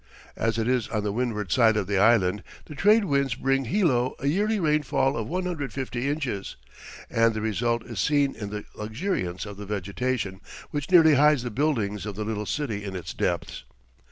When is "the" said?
1.03-1.11, 1.85-1.99, 2.65-2.73, 7.35-7.39, 8.49-8.65, 9.57-9.65, 11.43-11.51, 12.15-12.25